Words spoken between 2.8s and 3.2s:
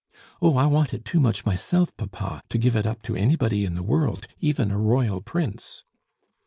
up to